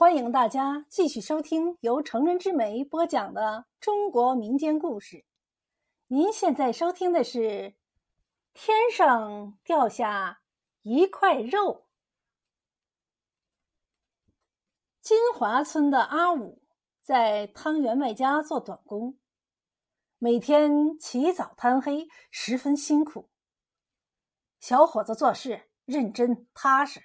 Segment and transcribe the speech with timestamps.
[0.00, 5.26] 欢迎大家继续收听由成人之美播讲的中国民间故事。
[6.06, 7.38] 您现在收听的是
[8.54, 10.40] 《天上掉下
[10.80, 11.50] 一块肉》。
[15.02, 16.62] 金华村的阿武
[17.02, 19.18] 在汤员外家做短工，
[20.16, 23.28] 每天起早贪黑，十分辛苦。
[24.60, 27.02] 小伙子做事认真踏实，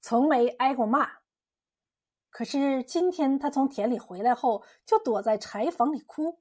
[0.00, 1.21] 从没挨过骂。
[2.32, 6.40] 可是今天他从田里回来后，就躲在柴房里哭。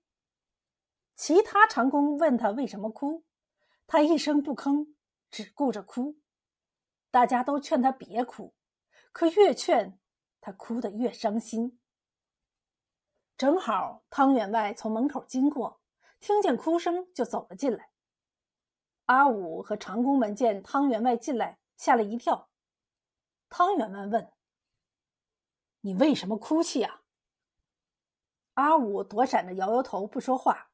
[1.18, 3.26] 其他长工问他为什么哭，
[3.86, 4.94] 他一声不吭，
[5.30, 6.18] 只顾着哭。
[7.12, 8.56] 大家都劝他别哭，
[9.12, 10.00] 可越劝
[10.40, 11.78] 他哭得越伤心。
[13.38, 15.82] 正好汤员外从门口经过，
[16.22, 17.92] 听见哭声就走了进来。
[19.08, 22.50] 阿武和长工们见汤员外进来，吓了一跳。
[23.50, 24.32] 汤员外问。
[25.82, 27.02] 你为什么哭泣啊？
[28.54, 30.70] 阿武躲闪着摇摇头，不说话。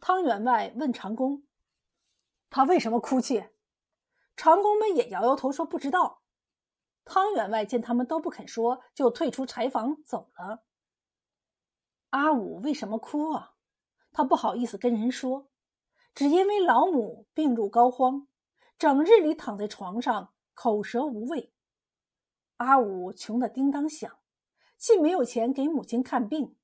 [0.00, 1.44] 汤员外问长工
[2.50, 3.48] ：“他为什么哭泣？”
[4.36, 6.22] 长工们也摇摇头，说不知道。
[7.04, 10.64] 汤员外见他们都不肯说，就退出柴房走了。
[12.10, 13.54] 阿武为什么哭啊？
[14.12, 15.48] 他不好意思跟人说，
[16.14, 18.26] 只因为老母病入膏肓，
[18.78, 21.52] 整日里躺在床上，口舌无味。
[22.58, 24.18] 阿武穷得叮当响，
[24.76, 26.56] 既没有钱给母亲看病，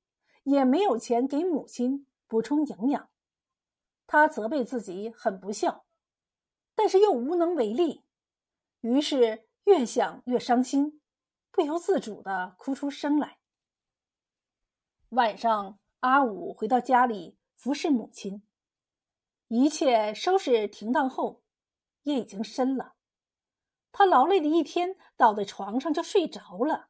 [0.43, 3.09] 也没有钱给母亲补充营养。
[4.07, 5.85] 他责备自己很不孝，
[6.75, 8.05] 但是又无能为力，
[8.81, 11.01] 于是越想越伤心，
[11.49, 13.39] 不由自主的哭出声来。
[15.09, 18.45] 晚上，阿武回到家里服侍母亲，
[19.47, 21.41] 一切收拾停当后，
[22.03, 22.94] 夜已经深了。
[23.97, 26.89] 他劳累了一天，倒在床上就睡着了。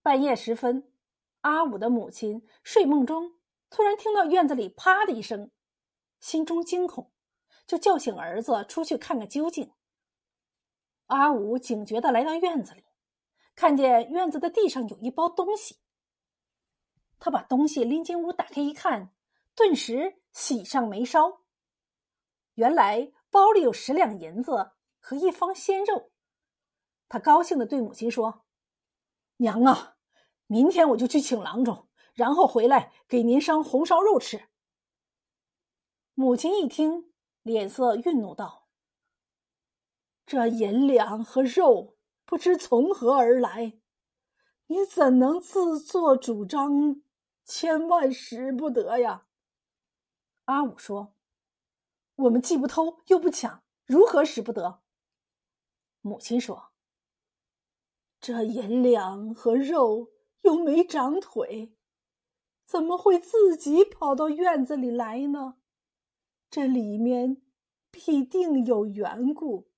[0.00, 0.90] 半夜时分，
[1.42, 3.34] 阿武的母亲睡梦中
[3.68, 5.50] 突然听到院子里“啪”的一声，
[6.18, 7.12] 心中惊恐，
[7.66, 9.70] 就叫醒儿子出去看个究竟。
[11.08, 12.82] 阿武警觉的来到院子里，
[13.54, 15.76] 看见院子的地上有一包东西。
[17.18, 19.12] 他把东西拎进屋，打开一看，
[19.54, 21.42] 顿时喜上眉梢。
[22.54, 24.72] 原来包里有十两银子。
[25.08, 26.10] 和一方鲜肉，
[27.08, 28.44] 他高兴的对母亲说
[29.38, 29.98] ：“娘啊，
[30.48, 34.48] 明天我就去请郎中，然后回来给您烧红烧肉吃。”
[36.14, 37.12] 母亲一听，
[37.42, 38.66] 脸色愠怒道
[40.26, 43.78] ：“这银两和肉不知从何而来，
[44.66, 47.00] 你怎能自作主张，
[47.44, 49.28] 千万使不得呀？”
[50.46, 51.14] 阿武说
[52.16, 54.82] ：“我们既不偷又不抢，如何使不得？”
[56.06, 56.70] 母亲说
[58.22, 60.12] ：“这银两和肉
[60.42, 61.74] 又没长腿，
[62.64, 65.56] 怎么会自己跑到院子里来呢？
[66.48, 67.42] 这里面
[67.90, 69.68] 必定有缘故。”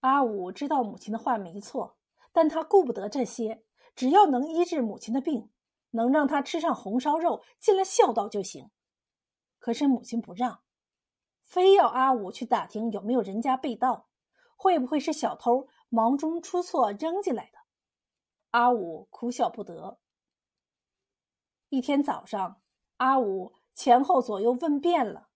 [0.00, 1.98] 阿武知道母亲的话没错，
[2.32, 3.62] 但他顾不得这些，
[3.94, 5.50] 只要能医治母亲的病，
[5.90, 8.70] 能让他吃上红烧肉，尽了孝道就行。
[9.58, 10.62] 可是母亲不让，
[11.42, 14.05] 非要阿武去打听有没有人家被盗。
[14.56, 17.58] 会不会是小偷忙中出错扔进来的？
[18.50, 20.00] 阿武哭笑不得。
[21.68, 22.62] 一天早上，
[22.96, 25.28] 阿武前后左右问遍了，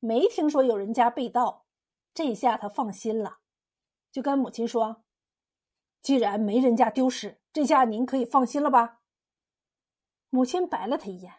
[0.00, 1.66] 没听说有人家被盗，
[2.14, 3.40] 这下他放心了，
[4.10, 5.04] 就跟母亲说
[6.00, 9.02] ：“既然没人家丢失，这下您可以放心了吧？”
[10.30, 11.32] 母亲白了他一眼：“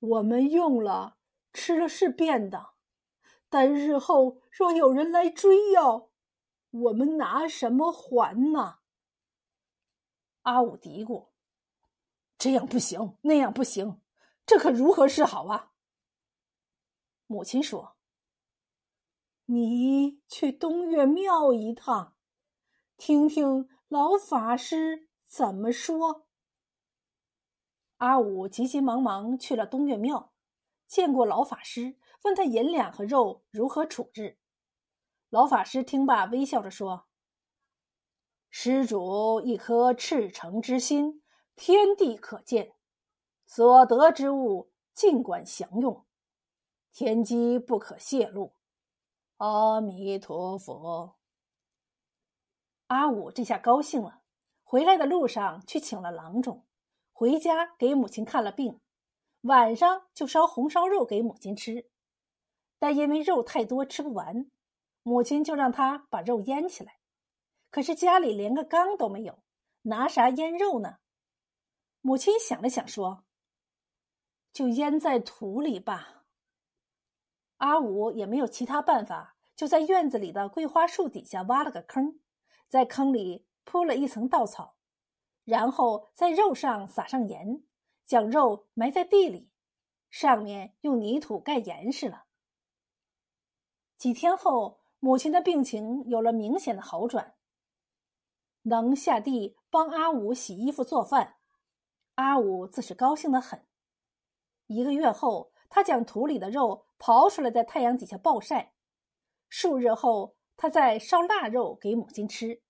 [0.00, 1.18] 我们用了，
[1.52, 2.74] 吃了是便当。”
[3.50, 6.10] 但日后若有人来追要，
[6.70, 8.80] 我们拿什么还呢？
[10.42, 11.28] 阿武嘀咕
[12.36, 14.00] ：“这样不行，那样不行，
[14.44, 15.72] 这可如何是好啊？”
[17.26, 17.96] 母亲说
[19.46, 22.14] ：“你去东岳庙一趟，
[22.96, 26.26] 听听老法师怎么说。”
[27.98, 30.32] 阿武急急忙忙去了东岳庙，
[30.86, 31.98] 见过老法师。
[32.22, 34.38] 问他银两和肉如何处置？
[35.30, 37.06] 老法师听罢，微笑着说
[38.50, 41.22] ：“施主一颗赤诚之心，
[41.54, 42.74] 天地可见，
[43.46, 46.06] 所得之物尽管享用，
[46.92, 48.54] 天机不可泄露。”
[49.38, 51.18] 阿弥陀佛。
[52.88, 54.22] 阿武这下高兴了，
[54.64, 56.66] 回来的路上去请了郎中，
[57.12, 58.80] 回家给母亲看了病，
[59.42, 61.90] 晚上就烧红烧肉给母亲吃。
[62.78, 64.50] 但因为肉太多吃不完，
[65.02, 66.98] 母亲就让他把肉腌起来。
[67.70, 69.42] 可是家里连个缸都没有，
[69.82, 70.98] 拿啥腌肉呢？
[72.00, 73.24] 母亲想了想说
[74.52, 76.24] ：“就腌在土里吧。”
[77.58, 82.20] 阿武也没有其他办法，就在院子里的桂花树底下挖了个坑，
[82.68, 84.76] 在坑里铺了一层稻草，
[85.44, 87.64] 然后在肉上撒上盐，
[88.06, 89.50] 将肉埋在地里，
[90.08, 92.27] 上面用泥土盖严实了。
[93.98, 97.34] 几天后，母亲的病情有了明显的好转，
[98.62, 101.38] 能下地帮阿武洗衣服做饭。
[102.14, 103.66] 阿武自是高兴的很。
[104.68, 108.72] 一个月后，他将土里的肉刨出来，在太阳底下暴晒。
[109.48, 112.62] 数日后，他再烧腊肉给母亲吃。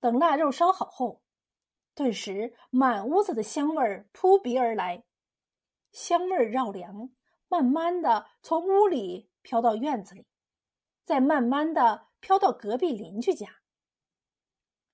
[0.00, 1.22] 等腊肉烧好后，
[1.94, 5.04] 顿时满屋子的香味儿扑鼻而来，
[5.92, 7.08] 香味儿绕梁，
[7.48, 10.26] 慢慢的从屋里飘到院子里，
[11.04, 13.60] 再慢慢的飘到隔壁邻居家。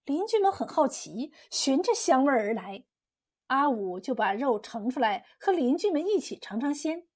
[0.05, 2.85] 邻居们很好奇，循着香味而来。
[3.47, 7.09] 阿武就把肉盛出来，和邻居们一起尝尝鲜。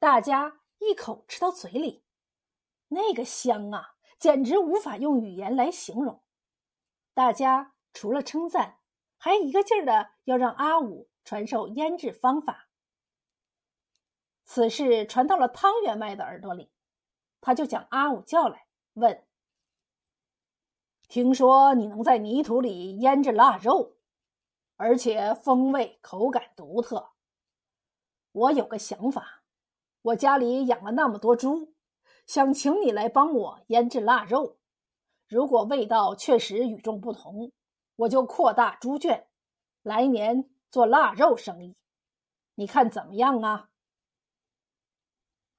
[0.00, 2.04] 大家一口吃到嘴里，
[2.88, 6.24] 那个香啊，简直无法用语言来形容。
[7.12, 8.80] 大家除了称赞，
[9.16, 12.63] 还一个劲儿的要让阿武传授腌制方法。
[14.54, 16.70] 此事传到了汤员外的耳朵里，
[17.40, 19.26] 他就将阿武叫来，问
[21.08, 23.96] ：“听说你能在泥土里腌制腊肉？”
[24.78, 27.10] 而且风味口感独特。
[28.30, 29.42] 我有个想法，
[30.02, 31.74] 我家里养了那么多猪，
[32.24, 34.58] 想请你来帮我腌制腊肉。
[35.26, 37.50] 如果味道确实与众不同，
[37.96, 39.26] 我就扩大猪圈，
[39.82, 41.76] 来年做腊肉生意。
[42.54, 43.70] 你看怎么样啊？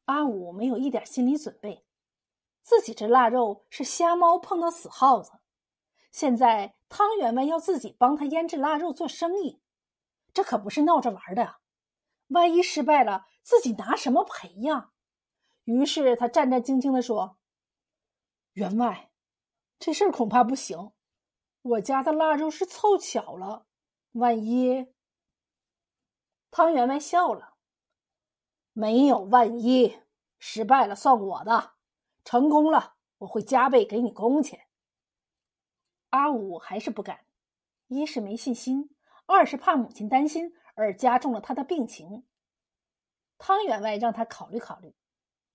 [0.05, 1.85] 阿武没有一点心理准备，
[2.61, 5.33] 自己这腊肉是瞎猫碰到死耗子。
[6.11, 9.61] 现在汤员外要自己帮他腌制腊肉做生意，
[10.33, 11.57] 这可不是闹着玩的。
[12.29, 14.91] 万一失败了，自己拿什么赔呀？
[15.65, 17.37] 于是他战战兢兢地说
[18.53, 19.11] ：“员外，
[19.79, 20.91] 这事儿恐怕不行。
[21.63, 23.65] 我家的腊肉是凑巧了，
[24.11, 24.93] 万一……”
[26.51, 27.54] 汤员外笑了
[28.77, 29.99] ：“没有万一，
[30.37, 31.75] 失败了算我的，
[32.25, 34.67] 成功了我会加倍给你工钱。”
[36.11, 37.25] 阿武还是不敢，
[37.87, 38.89] 一是没信心，
[39.27, 42.25] 二是怕母亲担心而加重了他的病情。
[43.37, 44.93] 汤员外让他考虑考虑。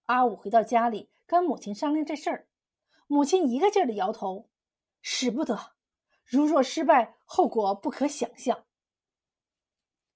[0.07, 2.49] 阿武回到家里跟母亲商量这事儿，
[3.07, 4.49] 母亲一个劲儿的摇头，
[5.03, 5.75] 使不得。
[6.25, 8.65] 如若失败，后果不可想象。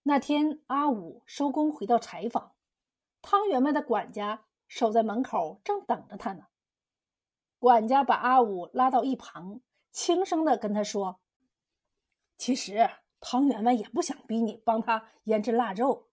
[0.04, 2.53] 那天阿武收工回到柴房，
[3.26, 6.44] 汤员外的管家守在门口，正等着他呢。
[7.58, 9.62] 管家把阿武拉到一旁。
[9.90, 11.20] 轻声的跟他说
[12.36, 12.90] ：“其实
[13.20, 16.10] 汤员外也不想逼你帮他腌制腊肉，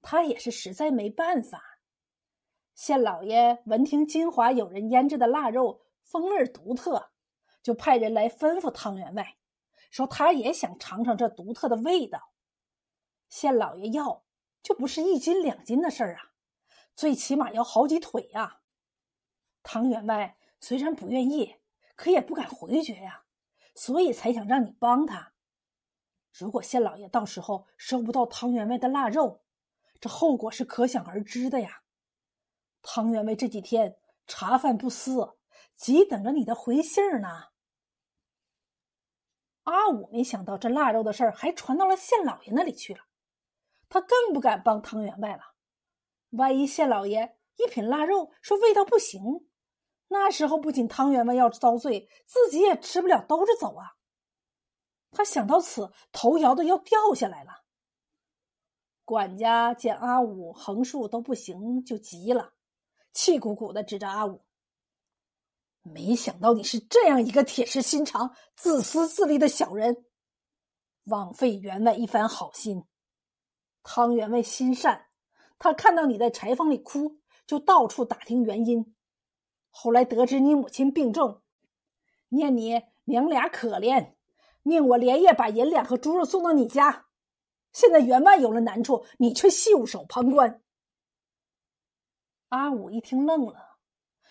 [0.00, 1.62] 他也是实在没办法。
[2.74, 7.12] 县老爷闻听金华有人腌制的腊肉风味独特，
[7.62, 9.36] 就派人来吩咐汤员外，
[9.90, 12.32] 说他也想尝尝这独特的味道。
[13.28, 14.24] 县老爷要，
[14.62, 16.31] 就不是一斤两斤的事儿啊，
[16.94, 18.60] 最起码要好几腿呀。
[19.62, 21.56] 汤员外虽然不愿意。”
[21.94, 23.26] 可也不敢回绝呀，
[23.76, 25.34] 所以才想让你帮他。
[26.32, 29.44] 如果县老爷到时候收不到汤员外的腊肉，
[30.00, 31.82] 这后果是可想而知的呀。
[32.80, 35.36] 汤员外这几天茶饭不思，
[35.76, 37.50] 急等着你的回信儿呢。
[39.64, 43.04] 阿武没想到这腊肉的事儿还传到了县老爷那里去了，
[43.88, 45.51] 他更不敢帮汤员外了。
[46.32, 49.48] 万一县老爷一品腊肉说味道不行。
[50.08, 53.96] 那时候不仅汤员外要遭罪，自己也吃不了兜着走啊！
[55.10, 57.62] 他想到此，头摇的要掉下来了。
[59.04, 62.52] 管家见阿武横竖都不行，就急了，
[63.12, 64.44] 气鼓鼓的指着阿武
[65.82, 70.04] ：“没想到你是这样一个铁石心肠、自私自利的小人，
[71.04, 72.84] 枉费员外一番好心。
[73.82, 75.06] 汤员外心善，
[75.62, 78.96] 他看到你在柴房里哭，就到处打听原因。”
[79.70, 81.40] 后来得知你母亲病重，
[82.30, 84.14] 念你娘俩可怜，
[84.64, 87.06] 命我连夜把银两和猪肉送到你家。
[87.72, 90.60] 现在员外有了难处，你却袖手旁观。
[92.48, 93.78] 阿武一听愣了，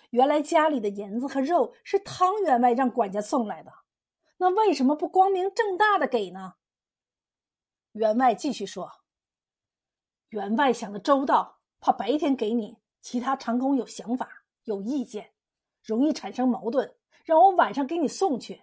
[0.10, 3.72] 原来家里的银子和肉是汤员外让管家送来的，
[4.38, 6.56] 那为什么不光明正大的给呢？
[7.94, 8.92] 员外继续说
[10.32, 14.30] ：“员外想的周到，怕白天给你，其他长工有想法。”
[14.66, 15.32] 有意见，
[15.84, 16.96] 容易产生矛盾，
[17.26, 18.62] 让我晚上给你送去，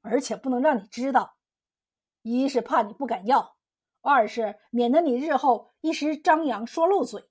[0.00, 1.36] 而且不能让你知道。
[2.22, 3.58] 一是怕你不敢要，
[4.00, 7.28] 二是免得你日后一时张扬说漏嘴，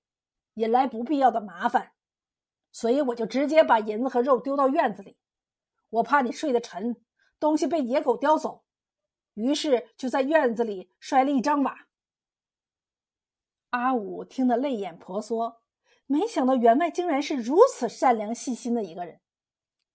[0.53, 1.93] 引来不必要的麻烦。
[2.71, 5.17] 所以我就直接把银子和肉丢到院子里。
[5.89, 7.03] 我怕你睡得沉，
[7.39, 8.63] 东西被野狗叼走，
[9.33, 11.87] 于是就在院子里摔了一张瓦。
[13.73, 15.59] 阿武听得泪眼婆娑，
[16.05, 19.19] 没想到员外竟然是如此善良细心的一个人。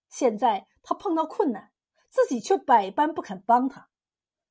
[0.09, 1.71] 现在他碰到困难，
[2.09, 3.89] 自己却百般不肯帮他，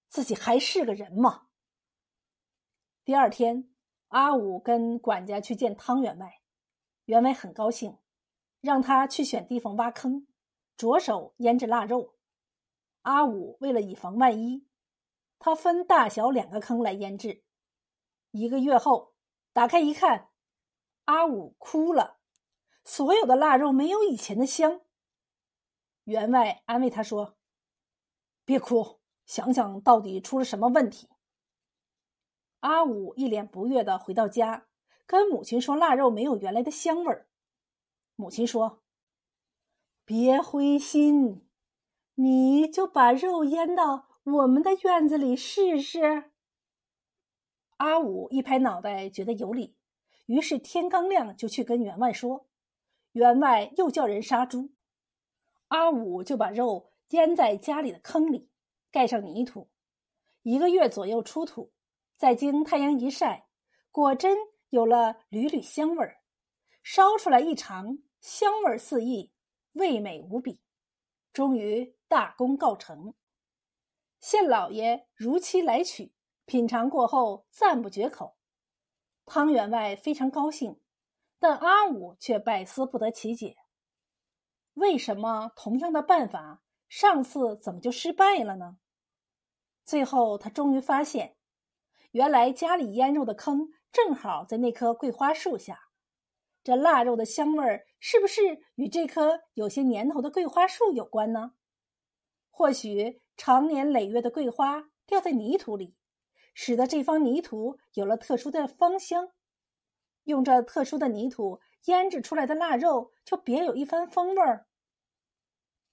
[0.08, 1.48] 自己还是个人吗？
[3.04, 3.68] 第二天，
[4.08, 6.40] 阿武跟管家去见汤员外，
[7.04, 7.98] 员外很高兴，
[8.62, 10.26] 让他去选地方挖坑，
[10.74, 12.14] 着手腌制腊肉。
[13.02, 14.66] 阿武为了以防万一，
[15.38, 17.44] 他分大小两个坑来腌制。
[18.30, 19.14] 一个月后，
[19.58, 20.28] 打开一看，
[21.06, 22.20] 阿武哭了，
[22.84, 24.82] 所有的腊肉没有以前的香。
[26.04, 27.36] 员外安慰他说
[28.46, 31.08] ：“别哭，想想到底出了什么问题。”
[32.62, 34.68] 阿武一脸不悦的回到家，
[35.06, 37.28] 跟母亲说：“腊肉没有原来的香味儿。”
[38.14, 38.84] 母亲说
[40.06, 41.48] ：“别灰心，
[42.14, 46.30] 你就把肉腌到我们的院子里试试。”
[47.78, 49.76] 阿武一拍脑袋，觉得有理，
[50.26, 52.46] 于是天刚亮就去跟员外说。
[53.12, 54.70] 员外又叫人杀猪。
[55.68, 58.48] 阿武就把肉腌在家里的坑里，
[58.90, 59.68] 盖上泥土，
[60.42, 61.72] 一个月左右出土，
[62.16, 63.46] 再经太阳一晒，
[63.90, 64.36] 果真
[64.70, 66.18] 有了缕缕香味儿。
[66.82, 69.30] 烧出来一尝，香味四溢，
[69.72, 70.60] 味美无比。
[71.32, 73.14] 终于大功告成，
[74.18, 76.12] 县老爷如期来取，
[76.48, 78.38] 品尝过后赞不绝口。
[79.26, 80.80] 汤员外非常高兴，
[81.38, 83.58] 但阿武却百思不得其解。
[84.72, 88.78] 为什么同样的办法，上次怎么就失败了呢？
[89.84, 91.36] 最后他终于发现，
[92.12, 95.78] 原来家里腌肉的坑正好在那棵桂花树下。
[96.64, 101.52] 这腊肉的香味儿是不是与这棵有些年头的桂花树有关呢？
[102.50, 105.94] 或许长年累月的桂花掉在泥土里，
[106.60, 109.30] 使得这方泥土有了特殊的芳香，
[110.24, 114.66] 用这特殊的泥土腌制出来的腊肉就别有一番风味儿。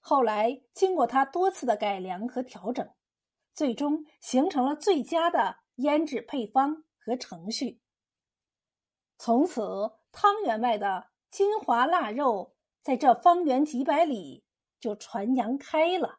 [0.00, 2.90] 后来经过他多次的改良和调整，
[3.54, 7.80] 最终形成了最佳的腌制配方和程序。
[9.18, 14.44] 从此，汤员外的金华腊肉在这方圆几百里
[14.80, 16.18] 就传扬开了。